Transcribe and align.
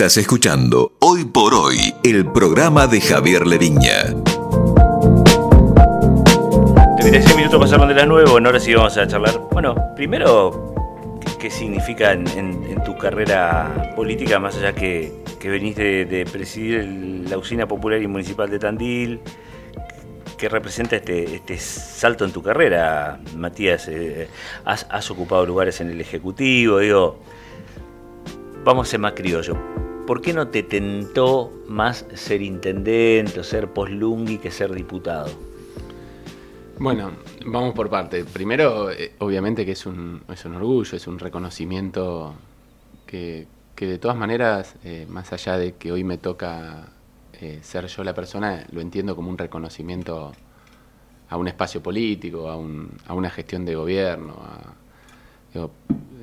Estás 0.00 0.16
escuchando 0.16 0.92
Hoy 1.00 1.26
por 1.26 1.52
Hoy, 1.52 1.76
el 2.02 2.24
programa 2.32 2.86
de 2.86 3.02
Javier 3.02 3.46
Leviña. 3.46 4.14
36 6.96 7.36
minutos 7.36 7.60
pasaron 7.60 7.86
de 7.86 7.94
las 7.94 8.08
9, 8.08 8.30
bueno, 8.30 8.48
ahora 8.48 8.60
sí 8.60 8.72
vamos 8.72 8.96
a 8.96 9.06
charlar. 9.06 9.38
Bueno, 9.52 9.74
primero, 9.96 11.20
¿qué, 11.38 11.50
significa 11.50 12.12
en, 12.12 12.82
tu 12.82 12.96
carrera 12.96 13.92
política, 13.94 14.38
más 14.38 14.56
allá 14.56 14.72
que, 14.72 15.12
que 15.38 15.50
venís 15.50 15.76
de, 15.76 16.26
presidir 16.32 16.82
la 17.28 17.36
usina 17.36 17.68
popular 17.68 18.00
y 18.00 18.06
municipal 18.06 18.48
de 18.48 18.58
Tandil? 18.58 19.20
¿Qué 20.38 20.48
representa 20.48 20.96
este, 20.96 21.34
este 21.34 21.58
salto 21.58 22.24
en 22.24 22.32
tu 22.32 22.42
carrera, 22.42 23.20
Matías? 23.36 23.86
Eh, 23.88 24.28
has, 24.64 24.86
has 24.88 25.10
ocupado 25.10 25.44
lugares 25.44 25.78
en 25.82 25.90
el 25.90 26.00
Ejecutivo, 26.00 26.78
digo, 26.78 27.18
vamos 28.64 28.88
a 28.88 28.90
ser 28.92 29.00
más 29.00 29.12
criollo. 29.12 29.58
¿Por 30.10 30.22
qué 30.22 30.32
no 30.32 30.48
te 30.48 30.64
tentó 30.64 31.52
más 31.68 32.04
ser 32.14 32.42
intendente 32.42 33.38
o 33.38 33.44
ser 33.44 33.68
poslungui 33.68 34.38
que 34.38 34.50
ser 34.50 34.72
diputado? 34.72 35.30
Bueno, 36.80 37.12
vamos 37.46 37.74
por 37.74 37.88
parte. 37.88 38.24
Primero, 38.24 38.90
eh, 38.90 39.12
obviamente 39.20 39.64
que 39.64 39.70
es 39.70 39.86
un, 39.86 40.20
es 40.28 40.44
un 40.44 40.56
orgullo, 40.56 40.96
es 40.96 41.06
un 41.06 41.16
reconocimiento 41.20 42.34
que, 43.06 43.46
de 43.76 43.98
todas 43.98 44.16
maneras, 44.16 44.74
eh, 44.82 45.06
más 45.08 45.32
allá 45.32 45.56
de 45.56 45.76
que 45.76 45.92
hoy 45.92 46.02
me 46.02 46.18
toca 46.18 46.88
eh, 47.34 47.60
ser 47.62 47.86
yo 47.86 48.02
la 48.02 48.12
persona, 48.12 48.66
lo 48.72 48.80
entiendo 48.80 49.14
como 49.14 49.30
un 49.30 49.38
reconocimiento 49.38 50.32
a 51.28 51.36
un 51.36 51.46
espacio 51.46 51.80
político, 51.84 52.48
a, 52.48 52.56
un, 52.56 52.90
a 53.06 53.14
una 53.14 53.30
gestión 53.30 53.64
de 53.64 53.76
gobierno, 53.76 54.34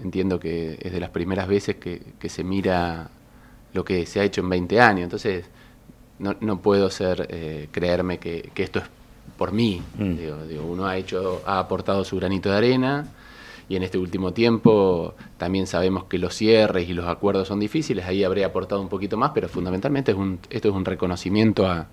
entiendo 0.03 0.41
que 0.41 0.77
es 0.81 0.91
de 0.91 0.99
las 0.99 1.11
primeras 1.11 1.47
veces 1.47 1.77
que, 1.77 2.29
se 2.29 2.43
mira 2.43 3.11
lo 3.73 3.83
que 3.83 4.05
se 4.05 4.19
ha 4.19 4.23
hecho 4.23 4.41
en 4.41 4.49
20 4.49 4.79
años, 4.81 5.03
entonces 5.03 5.45
no, 6.19 6.35
no 6.39 6.61
puedo 6.61 6.89
ser 6.89 7.27
eh, 7.29 7.67
creerme 7.71 8.17
que, 8.17 8.51
esto 8.55 8.79
es 8.79 8.85
por 9.37 9.51
mí. 9.51 9.81
Mm. 9.97 10.15
Digo, 10.47 10.65
uno 10.65 10.87
ha 10.87 10.97
hecho, 10.97 11.41
ha 11.45 11.59
aportado 11.59 12.03
su 12.03 12.15
granito 12.17 12.49
de 12.49 12.57
arena 12.57 13.07
y 13.69 13.75
en 13.75 13.83
este 13.83 13.97
último 13.97 14.33
tiempo 14.33 15.13
también 15.37 15.67
sabemos 15.67 16.05
que 16.05 16.17
los 16.17 16.33
cierres 16.33 16.89
y 16.89 16.93
los 16.93 17.07
acuerdos 17.07 17.47
son 17.47 17.59
difíciles, 17.59 18.05
ahí 18.05 18.23
habría 18.23 18.47
aportado 18.47 18.81
un 18.81 18.89
poquito 18.89 19.17
más, 19.17 19.31
pero 19.33 19.49
fundamentalmente 19.49 20.11
es 20.11 20.17
un, 20.17 20.39
esto 20.49 20.69
es 20.69 20.75
un 20.75 20.85
reconocimiento 20.85 21.67
a, 21.67 21.87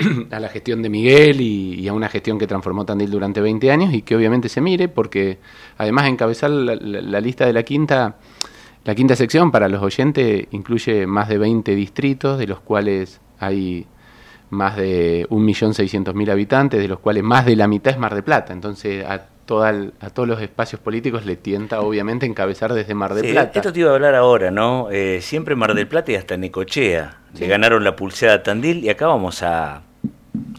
a 0.30 0.40
la 0.40 0.48
gestión 0.48 0.82
de 0.82 0.88
Miguel 0.88 1.40
y, 1.40 1.88
a 1.88 1.92
una 1.92 2.08
gestión 2.08 2.38
que 2.38 2.46
transformó 2.46 2.84
Tandil 2.84 3.10
durante 3.10 3.40
20 3.40 3.70
años 3.70 3.94
y 3.94 4.02
que 4.02 4.16
obviamente 4.16 4.48
se 4.48 4.60
mire 4.60 4.88
porque 4.88 5.38
además 5.78 6.08
encabezar 6.08 6.50
la, 6.50 7.20
lista 7.20 7.46
de 7.46 7.52
la 7.52 7.62
quinta, 7.62 8.16
la 8.84 8.94
quinta 8.94 9.14
sección 9.14 9.50
para 9.50 9.68
los 9.68 9.82
oyentes 9.82 10.46
incluye 10.52 11.06
más 11.06 11.28
de 11.28 11.38
20 11.38 11.74
distritos 11.74 12.38
de 12.38 12.46
los 12.46 12.60
cuales 12.60 13.20
hay 13.38 13.86
más 14.50 14.76
de 14.76 15.26
1.600.000 15.28 16.30
habitantes, 16.30 16.80
de 16.80 16.88
los 16.88 16.98
cuales 16.98 17.22
más 17.22 17.46
de 17.46 17.56
la 17.56 17.68
mitad 17.68 17.92
es 17.92 17.98
Mar 17.98 18.14
de 18.14 18.22
Plata. 18.22 18.52
Entonces 18.52 19.04
a, 19.04 19.14
a 19.14 20.10
todos 20.10 20.28
los 20.28 20.40
espacios 20.40 20.80
políticos 20.80 21.26
le 21.26 21.36
tienta 21.36 21.80
obviamente 21.80 22.26
encabezar 22.26 22.72
desde 22.72 22.94
Mar 22.94 23.14
de 23.14 23.32
Plata. 23.32 23.52
Esto 23.54 23.72
te 23.72 23.80
iba 23.80 23.90
a 23.90 23.94
hablar 23.94 24.14
ahora, 24.14 24.50
¿no? 24.50 24.88
Eh, 24.90 25.20
siempre 25.20 25.54
Mar 25.56 25.74
del 25.74 25.86
Plata 25.86 26.12
y 26.12 26.14
hasta 26.14 26.36
Necochea. 26.36 27.18
Le 27.38 27.46
ganaron 27.46 27.84
la 27.84 27.96
pulseada 27.96 28.36
a 28.36 28.42
Tandil 28.42 28.84
y 28.84 28.88
acá 28.88 29.06
vamos 29.06 29.42
a 29.42 29.82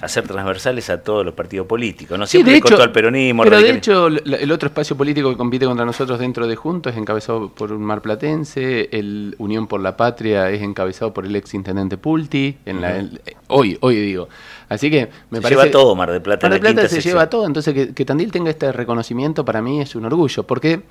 hacer 0.01 0.27
transversales 0.27 0.89
a 0.89 1.01
todos 1.01 1.25
los 1.25 1.33
partidos 1.33 1.67
políticos. 1.67 2.17
No 2.17 2.25
siempre 2.25 2.61
sí, 2.65 2.73
al 2.73 2.91
peronismo. 2.91 3.43
Pero 3.43 3.61
de 3.61 3.71
hecho, 3.71 4.07
el 4.07 4.51
otro 4.51 4.67
espacio 4.67 4.95
político 4.95 5.29
que 5.29 5.37
compite 5.37 5.65
contra 5.65 5.85
nosotros 5.85 6.19
dentro 6.19 6.47
de 6.47 6.55
Juntos 6.55 6.93
es 6.93 6.97
encabezado 6.97 7.49
por 7.49 7.71
un 7.71 7.83
marplatense, 7.83 8.89
el 8.91 9.35
Unión 9.37 9.67
por 9.67 9.81
la 9.81 9.95
Patria 9.97 10.49
es 10.49 10.61
encabezado 10.61 11.13
por 11.13 11.25
el 11.25 11.35
ex 11.35 11.53
intendente 11.53 11.97
Pulti, 11.97 12.57
en 12.65 12.81
la, 12.81 13.05
hoy, 13.47 13.77
hoy 13.81 13.95
digo. 13.95 14.27
Así 14.69 14.89
que 14.89 15.09
me 15.29 15.37
se 15.37 15.41
parece. 15.41 15.61
lleva 15.61 15.71
todo 15.71 15.95
Mar 15.95 16.11
del 16.11 16.21
Plata. 16.21 16.47
Mar 16.47 16.59
del 16.59 16.73
Plata 16.73 16.87
se 16.87 17.01
lleva 17.01 17.29
todo, 17.29 17.45
entonces 17.45 17.73
que, 17.73 17.93
que 17.93 18.05
Tandil 18.05 18.31
tenga 18.31 18.49
este 18.49 18.71
reconocimiento 18.71 19.43
para 19.43 19.61
mí 19.61 19.81
es 19.81 19.95
un 19.95 20.05
orgullo, 20.05 20.43
porque 20.43 20.83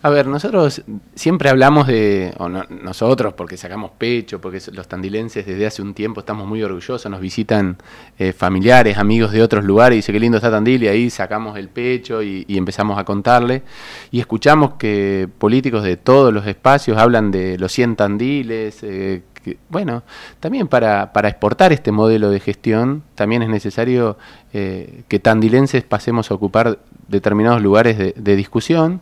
a 0.00 0.10
ver, 0.10 0.28
nosotros 0.28 0.82
siempre 1.14 1.48
hablamos 1.48 1.88
de, 1.88 2.32
o 2.38 2.48
nosotros 2.48 3.34
porque 3.34 3.56
sacamos 3.56 3.90
pecho, 3.98 4.40
porque 4.40 4.60
los 4.72 4.86
tandilenses 4.86 5.44
desde 5.44 5.66
hace 5.66 5.82
un 5.82 5.92
tiempo 5.92 6.20
estamos 6.20 6.46
muy 6.46 6.62
orgullosos, 6.62 7.10
nos 7.10 7.20
visitan 7.20 7.76
eh, 8.18 8.32
familiares, 8.32 8.96
amigos 8.96 9.32
de 9.32 9.42
otros 9.42 9.64
lugares, 9.64 9.96
y 9.96 9.98
dice 9.98 10.12
qué 10.12 10.20
lindo 10.20 10.38
está 10.38 10.50
Tandil, 10.50 10.84
y 10.84 10.88
ahí 10.88 11.10
sacamos 11.10 11.58
el 11.58 11.68
pecho 11.68 12.22
y, 12.22 12.44
empezamos 12.48 12.98
a 12.98 13.04
contarle. 13.04 13.62
Y 14.10 14.20
escuchamos 14.20 14.74
que 14.74 15.28
políticos 15.38 15.82
de 15.82 15.96
todos 15.96 16.32
los 16.32 16.46
espacios 16.46 16.96
hablan 16.98 17.30
de 17.30 17.58
los 17.58 17.72
100 17.72 17.96
tandiles, 17.96 18.82
eh, 18.82 19.22
bueno, 19.68 20.02
también 20.40 20.68
para, 20.68 21.12
para, 21.12 21.28
exportar 21.28 21.72
este 21.72 21.90
modelo 21.90 22.30
de 22.30 22.38
gestión, 22.38 23.02
también 23.14 23.42
es 23.42 23.48
necesario 23.48 24.18
eh, 24.52 25.04
que 25.08 25.18
tandilenses 25.18 25.84
pasemos 25.84 26.30
a 26.30 26.34
ocupar 26.34 26.78
determinados 27.08 27.62
lugares 27.62 27.96
de 27.98 28.36
discusión 28.36 29.00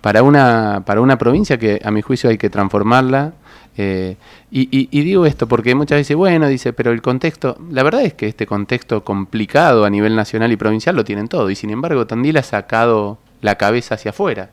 para 0.00 0.22
una, 0.22 0.82
para 0.86 1.00
una 1.00 1.18
provincia 1.18 1.58
que 1.58 1.80
a 1.84 1.90
mi 1.90 2.02
juicio 2.02 2.30
hay 2.30 2.38
que 2.38 2.50
transformarla. 2.50 3.32
Eh, 3.76 4.16
y, 4.50 5.02
digo 5.02 5.24
esto 5.24 5.46
porque 5.46 5.74
muchas 5.74 5.98
veces, 5.98 6.16
bueno, 6.16 6.48
dice, 6.48 6.72
pero 6.72 6.90
el 6.90 7.00
contexto, 7.00 7.56
la 7.70 7.84
verdad 7.84 8.02
es 8.02 8.14
que 8.14 8.26
este 8.26 8.46
contexto 8.46 9.04
complicado 9.04 9.84
a 9.84 9.90
nivel 9.90 10.16
nacional 10.16 10.50
y 10.50 10.56
provincial 10.56 10.96
lo 10.96 11.04
tienen 11.04 11.28
todo, 11.28 11.48
y 11.48 11.54
sin 11.54 11.70
embargo 11.70 12.06
Tandil 12.06 12.38
ha 12.38 12.42
sacado 12.42 13.18
la 13.40 13.54
cabeza 13.54 13.94
hacia 13.94 14.10
afuera. 14.10 14.50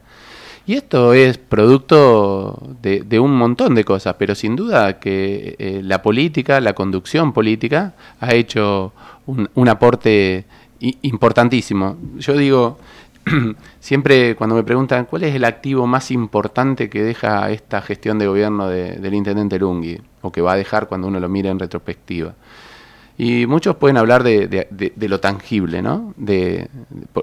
Y 0.68 0.74
esto 0.74 1.14
es 1.14 1.38
producto 1.38 2.60
de, 2.82 3.20
un 3.20 3.36
montón 3.36 3.76
de 3.76 3.84
cosas, 3.84 4.16
pero 4.18 4.34
sin 4.36 4.56
duda 4.56 5.00
que 5.00 5.56
eh, 5.60 5.82
la 5.84 6.02
política, 6.02 6.60
la 6.60 6.74
conducción 6.74 7.34
política, 7.34 7.94
ha 8.20 8.34
hecho 8.34 8.92
un, 9.28 9.50
un 9.54 9.70
aporte 9.70 10.46
importantísimo. 10.80 11.98
Yo 12.18 12.34
digo, 12.34 12.80
siempre 13.80 14.36
cuando 14.36 14.56
me 14.56 14.64
preguntan 14.64 15.06
cuál 15.06 15.24
es 15.24 15.36
el 15.36 15.46
activo 15.46 15.88
más 15.88 16.12
importante 16.12 16.90
que 16.90 17.04
deja 17.04 17.50
esta 17.50 17.82
gestión 17.82 18.20
de 18.20 18.28
gobierno 18.28 18.70
del 18.70 19.14
intendente 19.14 19.60
Lungui, 19.60 20.00
o 20.22 20.32
que 20.32 20.42
va 20.42 20.54
a 20.54 20.56
dejar 20.56 20.88
cuando 20.88 21.08
uno 21.08 21.20
lo 21.20 21.30
mira 21.30 21.50
en 21.50 21.60
retrospectiva. 21.60 22.34
Y 23.18 23.46
muchos 23.46 23.78
pueden 23.78 23.96
hablar 23.96 24.24
de, 24.24 24.68
lo 25.08 25.20
tangible, 25.22 25.82
¿no? 25.82 26.14
De, 26.18 26.68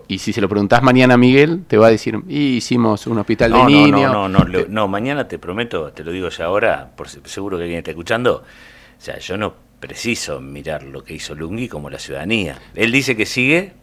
y 0.09 0.19
si 0.19 0.33
se 0.33 0.41
lo 0.41 0.49
preguntás 0.49 0.83
mañana 0.83 1.15
a 1.15 1.19
Miguel, 1.19 1.65
te 1.69 1.77
va 1.77 1.89
a 1.89 1.91
decir, 1.91 2.19
hicimos 2.29 3.07
un 3.07 3.19
hospital 3.19 3.53
de 3.53 3.65
niños. 3.65 4.11
No, 4.11 4.27
no, 4.27 4.45
no, 4.45 4.59
no, 4.69 4.89
mañana 4.89 5.29
te 5.29 5.39
prometo, 5.39 5.93
te 5.93 6.03
lo 6.03 6.11
digo 6.11 6.31
ya 6.31 6.47
ahora, 6.47 6.91
por 6.97 7.09
seguro 7.09 7.59
que 7.59 7.65
alguien 7.65 7.79
está 7.79 7.91
escuchando, 7.91 8.37
o 8.37 9.01
sea, 9.01 9.19
yo 9.19 9.37
no 9.37 9.55
preciso 9.81 10.41
mirar 10.41 10.85
lo 10.85 11.05
que 11.05 11.13
hizo 11.15 11.35
Lungui 11.35 11.69
como 11.69 11.91
la 11.91 11.99
ciudadanía. 11.99 12.57
Él 12.75 12.91
dice 12.91 13.15
que 13.15 13.27
sigue 13.27 13.75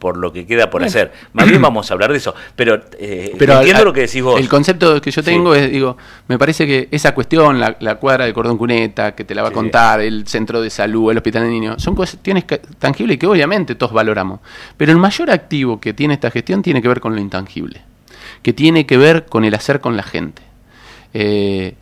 por 0.00 0.16
lo 0.16 0.32
que 0.32 0.46
queda 0.46 0.70
por 0.70 0.82
hacer. 0.82 1.12
Más 1.34 1.46
bien 1.46 1.60
vamos 1.62 1.88
a 1.90 1.94
hablar 1.94 2.10
de 2.10 2.16
eso. 2.16 2.34
Pero, 2.56 2.80
eh, 2.98 3.36
entiendo 3.38 3.84
lo 3.84 3.92
que 3.92 4.00
decís 4.00 4.22
vos. 4.22 4.40
El 4.40 4.48
concepto 4.48 5.00
que 5.00 5.10
yo 5.10 5.22
tengo 5.22 5.54
es, 5.54 5.70
digo, 5.70 5.96
me 6.26 6.38
parece 6.38 6.66
que 6.66 6.88
esa 6.90 7.14
cuestión, 7.14 7.60
la, 7.60 7.94
cuadra 7.96 8.24
de 8.24 8.32
cordón 8.32 8.56
cuneta, 8.56 9.14
que 9.14 9.24
te 9.24 9.34
la 9.34 9.42
va 9.42 9.50
a 9.50 9.52
contar, 9.52 10.00
el 10.00 10.26
centro 10.26 10.60
de 10.62 10.70
salud, 10.70 11.10
el 11.10 11.18
hospital 11.18 11.44
de 11.44 11.50
niños, 11.50 11.82
son 11.82 11.94
cuestiones 11.94 12.44
tangibles 12.78 13.18
que 13.18 13.26
obviamente 13.26 13.74
todos 13.74 13.92
valoramos. 13.92 14.40
Pero 14.76 14.90
el 14.90 14.98
mayor 14.98 15.30
activo 15.30 15.78
que 15.78 15.92
tiene 15.92 16.14
esta 16.14 16.30
gestión 16.30 16.62
tiene 16.62 16.80
que 16.80 16.88
ver 16.88 17.00
con 17.00 17.14
lo 17.14 17.20
intangible, 17.20 17.82
que 18.42 18.54
tiene 18.54 18.86
que 18.86 18.96
ver 18.96 19.26
con 19.26 19.44
el 19.44 19.54
hacer 19.54 19.80
con 19.80 19.96
la 19.96 20.02
gente. 20.02 20.42
Eh, 21.12 21.74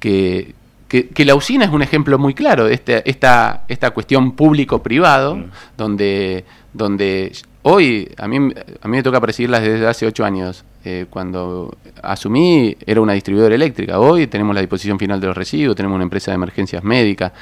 que, 0.00 0.54
que, 0.88 1.24
la 1.24 1.34
usina 1.34 1.64
es 1.64 1.70
un 1.70 1.82
ejemplo 1.82 2.18
muy 2.18 2.32
claro 2.32 2.66
de 2.66 2.74
este, 2.74 3.08
esta, 3.10 3.64
esta 3.68 3.90
cuestión 3.90 4.32
público-privado, 4.32 5.36
mm. 5.36 5.50
donde, 5.76 6.44
donde 6.72 7.32
Hoy, 7.68 8.08
a 8.16 8.28
mí, 8.28 8.36
a 8.36 8.86
mí 8.86 8.96
me 8.96 9.02
toca 9.02 9.20
presidirlas 9.20 9.60
desde 9.60 9.88
hace 9.88 10.06
ocho 10.06 10.24
años. 10.24 10.64
Eh, 10.84 11.06
cuando 11.10 11.76
asumí, 12.00 12.76
era 12.86 13.00
una 13.00 13.14
distribuidora 13.14 13.56
eléctrica. 13.56 13.98
Hoy 13.98 14.28
tenemos 14.28 14.54
la 14.54 14.60
disposición 14.60 15.00
final 15.00 15.20
de 15.20 15.26
los 15.26 15.36
residuos, 15.36 15.74
tenemos 15.74 15.96
una 15.96 16.04
empresa 16.04 16.30
de 16.30 16.36
emergencias 16.36 16.84
médicas. 16.84 17.32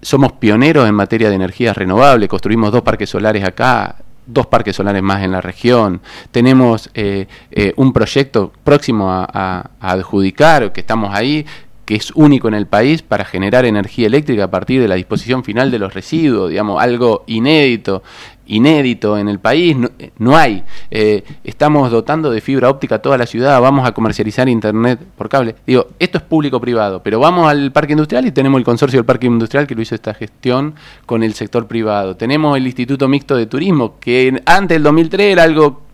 Somos 0.00 0.32
pioneros 0.32 0.88
en 0.88 0.96
materia 0.96 1.28
de 1.28 1.36
energías 1.36 1.76
renovables. 1.76 2.28
Construimos 2.28 2.72
dos 2.72 2.82
parques 2.82 3.08
solares 3.08 3.44
acá, 3.44 3.98
dos 4.26 4.48
parques 4.48 4.74
solares 4.74 5.00
más 5.00 5.22
en 5.22 5.30
la 5.30 5.40
región. 5.40 6.00
Tenemos 6.32 6.90
eh, 6.94 7.28
eh, 7.52 7.72
un 7.76 7.92
proyecto 7.92 8.52
próximo 8.64 9.12
a, 9.12 9.28
a, 9.32 9.92
adjudicar, 9.92 10.72
que 10.72 10.80
estamos 10.80 11.14
ahí, 11.14 11.46
que 11.84 11.94
es 11.94 12.10
único 12.16 12.48
en 12.48 12.54
el 12.54 12.66
país 12.66 13.02
para 13.02 13.24
generar 13.24 13.64
energía 13.64 14.08
eléctrica 14.08 14.44
a 14.44 14.50
partir 14.50 14.80
de 14.80 14.88
la 14.88 14.96
disposición 14.96 15.44
final 15.44 15.70
de 15.70 15.78
los 15.78 15.94
residuos, 15.94 16.50
digamos, 16.50 16.82
algo 16.82 17.22
inédito 17.28 18.02
inédito 18.46 19.18
en 19.18 19.28
el 19.28 19.38
país, 19.38 19.76
no, 20.18 20.36
hay. 20.36 20.62
Eh, 20.90 21.22
estamos 21.44 21.90
dotando 21.90 22.30
de 22.30 22.40
fibra 22.40 22.68
óptica 22.68 23.00
toda 23.00 23.18
la 23.18 23.26
ciudad, 23.26 23.60
vamos 23.60 23.86
a 23.86 23.92
comercializar 23.92 24.48
internet 24.48 25.00
por 25.16 25.28
cable. 25.28 25.54
Digo, 25.66 25.88
esto 25.98 26.18
es 26.18 26.24
público-privado, 26.24 27.02
pero 27.02 27.20
vamos 27.20 27.48
al 27.48 27.72
parque 27.72 27.92
industrial 27.92 28.26
y 28.26 28.32
tenemos 28.32 28.58
el 28.58 28.64
consorcio 28.64 28.98
del 28.98 29.06
parque 29.06 29.26
industrial 29.26 29.66
que 29.66 29.74
lo 29.74 29.82
hizo 29.82 29.94
esta 29.94 30.14
gestión 30.14 30.74
con 31.06 31.22
el 31.22 31.34
sector 31.34 31.66
privado. 31.66 32.16
Tenemos 32.16 32.56
el 32.56 32.66
Instituto 32.66 33.08
Mixto 33.08 33.36
de 33.36 33.46
Turismo, 33.46 33.94
que 34.00 34.42
antes 34.46 34.74
del 34.76 34.82
2003 34.82 35.32
era 35.32 35.42
algo 35.44 35.91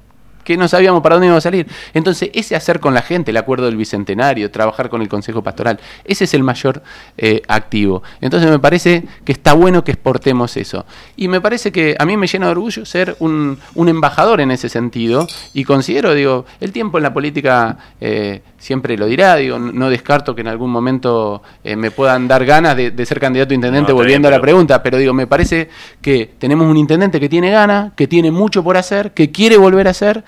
que 0.48 0.56
no 0.56 0.66
sabíamos 0.66 1.02
para 1.02 1.16
dónde 1.16 1.26
íbamos 1.26 1.44
a 1.44 1.50
salir. 1.50 1.66
Entonces, 1.92 2.30
ese 2.32 2.56
hacer 2.56 2.80
con 2.80 2.94
la 2.94 3.02
gente, 3.02 3.32
el 3.32 3.36
acuerdo 3.36 3.66
del 3.66 3.76
Bicentenario, 3.76 4.50
trabajar 4.50 4.88
con 4.88 5.02
el 5.02 5.08
Consejo 5.10 5.42
Pastoral, 5.42 5.78
ese 6.06 6.24
es 6.24 6.32
el 6.32 6.42
mayor 6.42 6.82
eh, 7.18 7.42
activo. 7.48 8.02
Entonces, 8.22 8.48
me 8.50 8.58
parece 8.58 9.04
que 9.26 9.32
está 9.32 9.52
bueno 9.52 9.84
que 9.84 9.92
exportemos 9.92 10.56
eso. 10.56 10.86
Y 11.18 11.28
me 11.28 11.42
parece 11.42 11.70
que 11.70 11.96
a 11.98 12.06
mí 12.06 12.16
me 12.16 12.26
llena 12.26 12.46
de 12.46 12.52
orgullo 12.52 12.86
ser 12.86 13.14
un, 13.18 13.58
un 13.74 13.88
embajador 13.90 14.40
en 14.40 14.50
ese 14.50 14.70
sentido 14.70 15.26
y 15.52 15.64
considero, 15.64 16.14
digo, 16.14 16.46
el 16.60 16.72
tiempo 16.72 16.96
en 16.96 17.02
la 17.02 17.12
política 17.12 17.76
eh, 18.00 18.40
siempre 18.58 18.96
lo 18.96 19.06
dirá, 19.06 19.36
digo, 19.36 19.58
no 19.58 19.88
descarto 19.88 20.34
que 20.34 20.40
en 20.40 20.48
algún 20.48 20.70
momento 20.70 21.42
eh, 21.64 21.76
me 21.76 21.90
puedan 21.90 22.28
dar 22.28 22.44
ganas 22.44 22.76
de, 22.76 23.06
ser 23.06 23.20
candidato 23.20 23.52
a 23.52 23.54
intendente, 23.54 23.92
volviendo 23.92 24.28
a 24.28 24.30
la 24.30 24.40
pregunta, 24.40 24.82
pero 24.82 24.98
digo, 24.98 25.14
me 25.14 25.26
parece 25.26 25.68
que 26.02 26.30
tenemos 26.38 26.68
un 26.68 26.76
intendente 26.76 27.20
que 27.20 27.28
tiene 27.28 27.50
ganas, 27.50 27.92
que 27.94 28.06
tiene 28.06 28.30
mucho 28.30 28.62
por 28.62 28.76
hacer, 28.76 29.12
que 29.12 29.30
quiere 29.30 29.56
volver 29.56 29.86
a 29.86 29.90
hacer, 29.90 30.24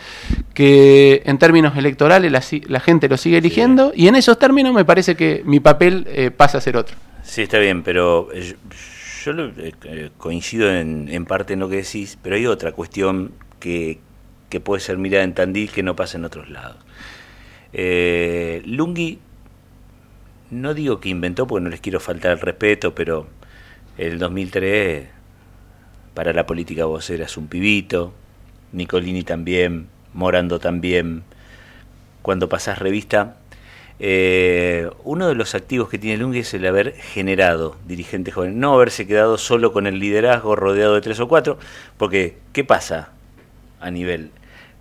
que 0.55 1.23
en 1.27 1.39
términos 1.39 1.77
electorales 1.77 2.31
la, 2.33 2.81
gente 2.81 3.09
lo 3.09 3.17
sigue 3.17 3.39
eligiendo, 3.39 3.93
y 3.95 4.09
en 4.09 4.15
esos 4.17 4.39
términos 4.39 4.73
me 4.73 4.85
parece 4.85 5.17
que 5.17 5.43
mi 5.45 5.61
papel 5.61 6.07
eh, 6.09 6.31
pasa 6.31 6.59
a 6.59 6.61
ser 6.61 6.77
otro. 6.77 6.97
Sí, 7.23 7.43
está 7.43 7.59
bien, 7.59 7.83
pero 7.83 8.29
yo, 9.25 9.33
coincido 10.17 10.73
en, 10.73 11.09
en 11.09 11.27
parte 11.27 11.55
en 11.55 11.61
lo 11.61 11.69
que 11.69 11.77
decís, 11.77 12.17
pero 12.23 12.37
hay 12.37 12.47
otra 12.47 12.73
cuestión 12.73 13.33
que, 13.59 13.99
que 14.49 14.61
puede 14.61 14.81
ser 14.81 14.99
mirada 14.99 15.25
en 15.25 15.35
Tandil 15.35 15.71
que 15.71 15.83
no 15.83 15.97
pasa 15.97 16.19
en 16.19 16.25
otros 16.25 16.49
lados. 16.49 16.77
Eh, 17.73 18.63
Lungi, 18.65 19.19
no 20.51 20.75
digo 20.75 21.01
que 21.01 21.09
inventó 21.09 21.47
porque 21.47 21.65
no 21.65 21.71
les 21.71 21.81
quiero 21.81 22.01
faltar 22.01 22.33
el 22.33 22.41
respeto, 22.41 22.95
pero 22.95 23.27
el 23.99 24.19
2003 24.19 25.09
para 26.15 26.33
la 26.33 26.47
política 26.47 26.85
vos 26.85 27.09
eras 27.11 27.37
un 27.37 27.47
pibito, 27.47 28.13
Nicolini 28.73 29.23
también, 29.23 29.89
Morando 30.13 30.59
también. 30.59 31.23
Cuando 32.23 32.49
pasás 32.49 32.79
revista, 32.79 33.37
eh, 34.01 34.91
uno 35.05 35.29
de 35.29 35.35
los 35.35 35.55
activos 35.55 35.89
que 35.89 35.99
tiene 35.99 36.19
Lungi 36.19 36.41
es 36.41 36.53
el 36.55 36.67
haber 36.67 36.95
generado 36.95 37.77
dirigentes 37.87 38.35
jóvenes, 38.35 38.57
no 38.57 38.75
haberse 38.75 39.07
quedado 39.07 39.39
solo 39.39 39.73
con 39.73 39.87
el 39.87 40.01
liderazgo 40.01 40.57
rodeado 40.57 40.95
de 40.95 41.01
tres 41.01 41.21
o 41.21 41.29
cuatro, 41.29 41.59
porque 41.97 42.37
¿qué 42.53 42.65
pasa 42.65 43.13
a 43.81 43.91
nivel 43.91 44.31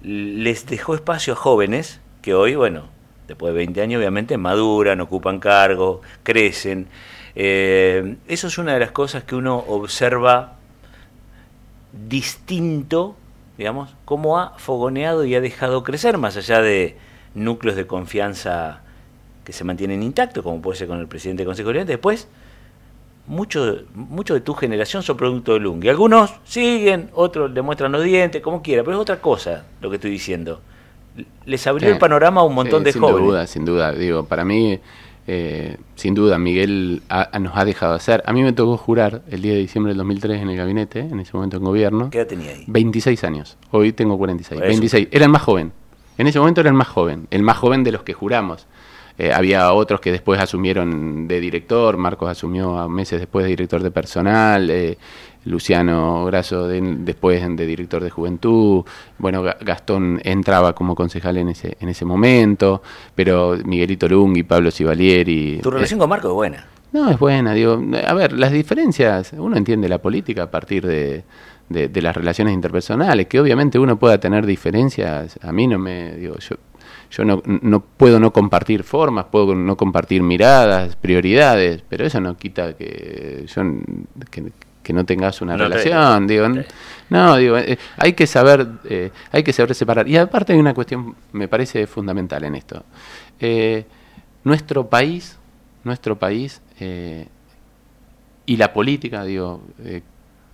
les 0.01 0.65
dejó 0.65 0.95
espacio 0.95 1.33
a 1.33 1.35
jóvenes 1.35 2.00
hoy, 2.34 2.56
bueno, 2.56 2.84
después 3.28 3.54
de 3.54 3.58
20 3.58 3.81
años 3.81 4.00
obviamente 4.00 4.38
maduran, 4.38 5.02
ocupan 5.02 5.40
cargo, 5.40 6.02
crecen. 6.24 6.88
Eh, 7.36 8.18
eso 8.28 8.48
es 8.48 8.58
una 8.58 8.74
de 8.74 8.80
las 8.80 8.92
cosas 8.92 9.24
que 9.24 9.36
uno 9.36 9.58
observa 9.58 10.58
distinto, 12.08 13.16
digamos, 13.58 13.96
cómo 14.06 14.40
ha 14.40 14.58
fogoneado 14.58 15.26
y 15.26 15.36
ha 15.36 15.42
dejado 15.42 15.84
crecer, 15.84 16.18
más 16.18 16.38
allá 16.38 16.62
de 16.62 16.98
núcleos 17.36 17.76
de 17.76 17.88
confianza 17.88 18.81
que 19.44 19.54
se 19.54 19.64
mantienen 19.64 20.04
intactos, 20.04 20.44
como 20.44 20.62
puede 20.62 20.78
ser 20.78 20.88
con 20.88 21.00
el 21.00 21.08
presidente 21.08 21.42
del 21.42 21.48
Consejo 21.48 21.74
de 21.74 21.86
Después, 21.86 22.28
muchos 23.28 23.84
mucho 23.94 24.34
de 24.34 24.42
tu 24.42 24.54
generación 24.54 25.04
son 25.04 25.18
producto 25.18 25.54
de 25.54 25.60
Lungi. 25.60 25.90
Algunos 25.90 26.34
siguen, 26.44 27.10
otros 27.14 27.54
demuestran 27.54 27.92
los 27.92 28.04
dientes, 28.04 28.42
como 28.42 28.62
quiera, 28.62 28.84
pero 28.84 28.98
es 28.98 29.02
otra 29.02 29.22
cosa 29.22 29.66
lo 29.81 29.90
que 29.90 29.96
estoy 29.96 30.12
diciendo. 30.12 30.62
Les 31.45 31.65
abrió 31.67 31.89
el 31.89 31.97
panorama 31.97 32.41
a 32.41 32.44
un 32.44 32.56
montón 32.56 32.83
de 32.83 32.94
jóvenes. 32.94 33.17
Sin 33.17 33.27
duda, 33.27 33.47
sin 33.47 33.65
duda. 33.65 33.91
Digo, 33.91 34.25
para 34.25 34.45
mí, 34.45 34.79
eh, 35.27 35.77
sin 35.95 36.15
duda, 36.15 36.38
Miguel 36.38 37.01
nos 37.39 37.56
ha 37.56 37.65
dejado 37.65 37.94
hacer. 37.94 38.23
A 38.25 38.33
mí 38.33 38.41
me 38.44 38.53
tocó 38.53 38.77
jurar 38.77 39.21
el 39.29 39.41
día 39.41 39.53
de 39.53 39.59
diciembre 39.59 39.91
del 39.91 39.97
2003 39.97 40.41
en 40.41 40.50
el 40.50 40.57
gabinete, 40.57 41.00
en 41.00 41.19
ese 41.19 41.31
momento 41.33 41.57
en 41.57 41.63
gobierno. 41.63 42.09
¿Qué 42.09 42.19
edad 42.19 42.27
tenía 42.27 42.51
ahí? 42.51 42.63
26 42.67 43.23
años. 43.23 43.57
Hoy 43.71 43.91
tengo 43.91 44.17
46. 44.17 44.61
26. 44.61 45.07
Era 45.11 45.25
el 45.25 45.31
más 45.31 45.41
joven. 45.41 45.71
En 46.17 46.27
ese 46.27 46.39
momento 46.39 46.61
era 46.61 46.69
el 46.69 46.75
más 46.75 46.88
joven. 46.88 47.27
El 47.31 47.44
más 47.44 47.57
joven 47.57 47.83
de 47.83 47.91
los 47.91 48.03
que 48.03 48.13
juramos. 48.13 48.67
Eh, 49.19 49.33
había 49.33 49.74
otros 49.74 50.00
que 50.00 50.13
después 50.13 50.39
asumieron 50.39 51.27
de 51.27 51.42
director, 51.42 51.98
Marcos 51.98 52.30
asumió 52.30 52.88
meses 52.88 53.19
después 53.19 53.44
de 53.44 53.50
director 53.50 53.83
de 53.83 53.92
personal, 53.92 54.69
eh, 54.69 54.98
Luciano 55.44 56.24
Graso 56.24 56.69
después 56.69 57.45
de 57.57 57.66
director 57.66 58.01
de 58.01 58.10
juventud, 58.10 58.86
bueno, 59.18 59.44
Gastón 59.44 60.21
entraba 60.24 60.74
como 60.74 60.95
concejal 60.95 61.36
en 61.36 61.50
ese, 61.50 61.75
en 61.81 61.89
ese 61.89 62.06
momento, 62.06 62.81
pero 63.13 63.57
Miguelito 63.66 64.07
Lungui, 64.07 64.44
Pablo 64.44 64.71
Sivalieri... 64.71 65.60
¿Tu 65.62 65.69
relación 65.69 66.00
con 66.00 66.07
Marcos 66.07 66.30
es 66.31 66.36
buena? 66.36 66.66
No, 66.94 67.12
es 67.12 67.19
buena, 67.19 67.54
digo, 67.54 67.77
a 68.07 68.13
ver, 68.13 68.31
las 68.31 68.54
diferencias, 68.54 69.33
uno 69.33 69.57
entiende 69.57 69.89
la 69.89 69.98
política 69.98 70.44
a 70.44 70.51
partir 70.51 70.88
de, 70.88 71.25
de, 71.68 72.01
las 72.01 72.16
relaciones 72.16 72.54
interpersonales, 72.54 73.27
que 73.27 73.38
obviamente 73.42 73.80
uno 73.80 74.00
pueda 74.00 74.18
tener 74.18 74.45
diferencias, 74.45 75.38
a 75.42 75.51
mí 75.51 75.68
no 75.68 75.77
me, 75.77 76.13
digo, 76.16 76.38
yo 76.38 76.56
yo 77.12 77.25
no, 77.25 77.41
no 77.45 77.80
puedo 77.81 78.19
no 78.19 78.31
compartir 78.31 78.83
formas, 78.83 79.25
puedo 79.25 79.56
no 79.56 79.75
compartir 79.75 80.21
miradas, 80.21 80.95
prioridades, 80.95 81.83
pero 81.88 82.06
eso 82.06 82.21
no 82.21 82.38
quita 82.38 82.75
que 82.75 83.45
yo 83.47 83.63
que, 84.31 84.94
no 84.94 85.06
tengas 85.06 85.39
una 85.44 85.56
relación, 85.56 86.25
digo, 86.25 86.47
no, 87.09 87.38
digo, 87.38 87.59
eh, 87.59 87.77
hay 87.97 88.13
que 88.13 88.25
saber 88.25 88.68
eh, 88.86 89.12
hay 89.31 89.44
que 89.44 89.53
saber 89.53 89.75
separar 89.75 90.07
y 90.07 90.18
aparte 90.18 90.53
hay 90.53 90.57
una 90.57 90.74
cuestión 90.74 91.15
me 91.31 91.47
parece 91.47 91.86
fundamental 91.86 92.44
en 92.44 92.56
esto. 92.56 92.83
Eh, 93.39 93.85
nuestro 94.44 94.89
país, 94.89 95.38
nuestro 95.83 96.18
país 96.18 96.59
y 98.45 98.57
la 98.57 98.74
política, 98.74 99.24
digo, 99.24 99.62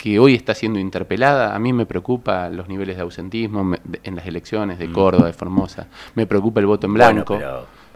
que 0.06 0.20
hoy 0.20 0.36
está 0.36 0.54
siendo 0.54 0.78
interpelada. 0.78 1.56
A 1.56 1.58
mí 1.58 1.74
me 1.74 1.88
preocupa 1.88 2.48
los 2.50 2.70
niveles 2.70 2.96
de 2.96 3.02
ausentismo 3.02 3.76
en 4.04 4.16
las 4.16 4.28
elecciones 4.28 4.78
de 4.78 4.88
mm. 4.88 4.94
Córdoba, 4.94 5.26
de 5.26 5.34
Formosa. 5.34 5.88
Me 6.14 6.28
preocupa 6.28 6.60
el 6.60 6.68
voto 6.68 6.86
en 6.86 6.94
blanco. 6.94 7.40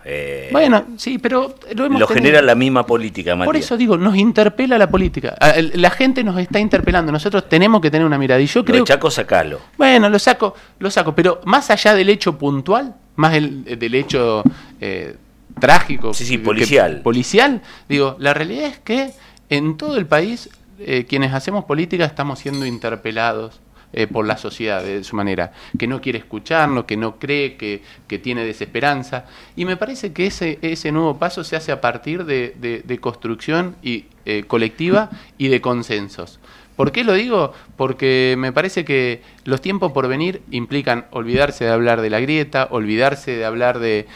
Eh, 0.04 0.50
bueno, 0.52 0.86
sí, 0.98 1.20
pero 1.20 1.54
lo, 1.76 2.08
genera 2.08 2.42
la 2.42 2.56
misma 2.56 2.84
política, 2.84 3.36
Matías. 3.36 3.46
Por 3.46 3.56
eso 3.58 3.78
digo, 3.78 3.96
nos 3.96 4.16
interpela 4.16 4.80
la 4.80 4.90
política. 4.90 5.38
La 5.76 5.92
gente 5.92 6.24
nos 6.24 6.40
está 6.40 6.60
interpelando. 6.60 7.12
Nosotros 7.12 7.48
tenemos 7.48 7.80
que 7.80 7.92
tener 7.92 8.08
una 8.08 8.18
mirada. 8.18 8.42
Y 8.42 8.48
yo 8.48 8.66
creo. 8.66 8.80
Lo 8.80 8.86
chaco, 8.86 9.12
sacalo. 9.12 9.60
Bueno, 9.78 10.10
lo 10.10 10.18
saco, 10.18 10.56
lo 10.80 10.90
saco. 10.90 11.14
Pero 11.14 11.42
más 11.46 11.70
allá 11.70 11.94
del 11.94 12.10
hecho 12.10 12.40
puntual, 12.40 12.96
más 13.18 13.36
el, 13.36 13.66
del 13.78 13.94
hecho 13.94 14.42
eh, 14.82 15.16
trágico. 15.60 16.16
Sí, 16.16 16.26
sí, 16.26 16.40
policial. 16.40 17.02
policial, 17.04 17.62
digo, 17.88 18.16
la 18.18 18.34
realidad 18.34 18.66
es 18.66 18.80
que 18.80 19.12
en 19.50 19.78
todo 19.78 19.96
el 19.98 20.08
país 20.08 20.50
eh, 20.80 21.06
quienes 21.08 21.34
hacemos 21.34 21.66
política 21.66 22.06
estamos 22.06 22.40
siendo 22.40 22.66
interpelados 22.66 23.60
eh, 23.92 24.06
por 24.06 24.28
la 24.28 24.38
sociedad 24.38 24.84
de 24.84 25.04
su 25.04 25.16
manera, 25.16 25.52
que 25.78 25.88
no 25.88 26.00
quiere 26.00 26.20
escucharnos, 26.20 26.86
que 26.86 26.96
no 26.96 27.18
cree, 27.18 27.58
que, 27.58 27.82
tiene 28.20 28.46
desesperanza. 28.46 29.26
Y 29.56 29.66
me 29.66 29.78
parece 29.78 30.14
que 30.14 30.28
ese, 30.28 30.60
ese 30.62 30.92
nuevo 30.92 31.18
paso 31.18 31.44
se 31.44 31.56
hace 31.56 31.72
a 31.72 31.82
partir 31.82 32.26
de, 32.26 33.00
construcción 33.02 33.76
y, 33.82 34.06
eh, 34.26 34.44
colectiva 34.46 35.10
y 35.40 35.48
de 35.48 35.60
consensos. 35.60 36.40
¿Por 36.80 36.94
qué 36.94 37.04
lo 37.04 37.12
digo? 37.12 37.52
Porque 37.76 38.36
me 38.38 38.54
parece 38.54 38.86
que 38.86 39.22
los 39.44 39.60
tiempos 39.60 39.92
por 39.92 40.08
venir 40.08 40.42
implican 40.50 41.08
olvidarse 41.12 41.66
de 41.66 41.72
hablar 41.72 42.00
de 42.00 42.10
la 42.10 42.22
grieta, 42.22 42.70
olvidarse 42.72 43.36
de 43.36 43.44
hablar 43.44 43.80
de, 43.80 44.08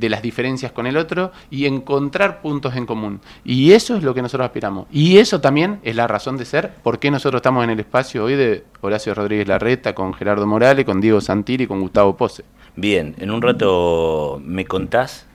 las 0.00 0.20
diferencias 0.20 0.72
con 0.72 0.88
el 0.88 0.96
otro 0.96 1.30
y 1.52 1.66
encontrar 1.66 2.42
puntos 2.42 2.74
en 2.74 2.84
común. 2.84 3.20
Y 3.44 3.74
eso 3.74 3.94
es 3.94 4.02
lo 4.02 4.12
que 4.12 4.22
nosotros 4.22 4.46
aspiramos. 4.46 4.88
Y 4.90 5.18
eso 5.18 5.40
también 5.40 5.78
es 5.84 5.94
la 5.94 6.08
razón 6.08 6.36
de 6.36 6.46
ser, 6.46 6.74
por 6.82 6.98
qué 6.98 7.12
nosotros 7.12 7.38
estamos 7.38 7.62
en 7.62 7.70
el 7.70 7.78
espacio 7.78 8.24
hoy 8.24 8.34
de 8.34 8.64
Horacio 8.80 9.14
Rodríguez 9.14 9.46
Larreta, 9.46 9.94
con 9.94 10.12
Gerardo 10.12 10.48
Morales, 10.48 10.84
con 10.84 11.00
Diego 11.00 11.20
Santilli 11.20 11.62
y 11.62 11.66
con 11.68 11.80
Gustavo 11.80 12.16
Pose. 12.16 12.42
Bien, 12.74 13.14
en 13.18 13.30
un 13.30 13.40
rato 13.40 14.42
me 14.44 14.64
contás 14.64 15.26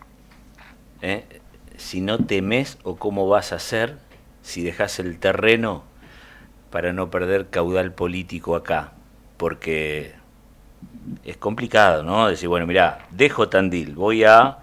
¿eh? 1.01 1.23
si 1.77 2.01
no 2.01 2.17
temes 2.17 2.79
o 2.83 2.97
cómo 2.97 3.29
vas 3.29 3.53
a 3.53 3.55
hacer 3.55 3.95
si 4.41 4.61
dejas 4.61 4.99
el 4.99 5.19
terreno 5.19 5.94
para 6.69 6.93
no 6.93 7.09
perder 7.09 7.49
caudal 7.49 7.93
político 7.93 8.55
acá, 8.55 8.93
porque 9.37 10.13
es 11.23 11.37
complicado, 11.37 12.03
¿no? 12.03 12.27
Decir, 12.27 12.49
bueno, 12.49 12.65
mira, 12.65 12.99
dejo 13.11 13.49
Tandil, 13.49 13.95
voy 13.95 14.23
a 14.23 14.57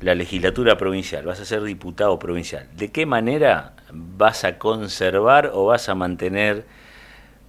la 0.00 0.14
legislatura 0.14 0.76
provincial, 0.76 1.24
vas 1.24 1.40
a 1.40 1.44
ser 1.44 1.62
diputado 1.62 2.18
provincial. 2.18 2.68
¿De 2.76 2.90
qué 2.90 3.06
manera 3.06 3.72
vas 3.92 4.44
a 4.44 4.58
conservar 4.58 5.50
o 5.52 5.66
vas 5.66 5.88
a 5.88 5.94
mantener 5.94 6.66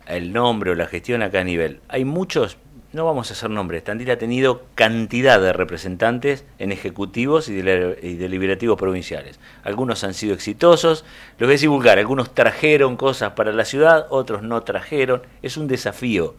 el 0.08 0.34
nombre 0.34 0.72
o 0.72 0.75
la 0.75 0.88
gestión 0.88 1.22
acá 1.22 1.41
a 1.41 1.43
nivel? 1.43 1.81
Hay 1.88 2.05
muchos 2.05 2.58
no 2.91 3.05
vamos 3.05 3.29
a 3.29 3.34
hacer 3.34 3.51
nombres, 3.51 3.84
Tandil 3.84 4.10
ha 4.10 4.17
tenido 4.17 4.63
cantidad 4.74 5.39
de 5.39 5.53
representantes 5.53 6.43
en 6.58 6.72
ejecutivos 6.72 7.48
y, 7.48 7.62
deliberativos 7.62 8.79
provinciales. 8.79 9.39
Algunos 9.63 10.03
han 10.03 10.15
sido 10.15 10.34
exitosos, 10.34 11.05
lo 11.38 11.46
voy 11.46 11.55
a 11.63 11.69
vulgar, 11.69 12.00
algunos 12.00 12.34
trajeron 12.34 12.98
cosas 12.98 13.34
para 13.34 13.53
la 13.53 13.65
ciudad, 13.65 14.08
otros 14.10 14.41
no 14.41 14.63
trajeron. 14.63 15.22
Es 15.43 15.55
un 15.55 15.67
desafío 15.67 16.34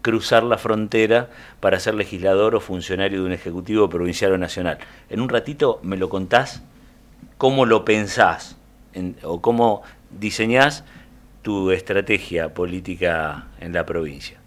cruzar 0.00 0.44
la 0.44 0.58
frontera 0.58 1.28
para 1.58 1.80
ser 1.80 1.94
legislador 1.94 2.54
o 2.54 2.60
funcionario 2.60 3.20
de 3.20 3.26
un 3.26 3.32
ejecutivo 3.32 3.88
provincial 3.88 4.32
o 4.32 4.38
nacional. 4.38 4.78
En 5.10 5.20
un 5.20 5.28
ratito 5.28 5.80
me 5.82 5.96
lo 5.96 6.08
contás 6.08 6.62
cómo 7.36 7.66
lo 7.66 7.84
pensás 7.84 8.56
o 9.24 9.40
cómo 9.40 9.82
diseñás 10.10 10.84
tu 11.42 11.72
estrategia 11.72 12.54
política 12.54 13.48
en 13.58 13.72
la 13.72 13.84
provincia. 13.84 14.45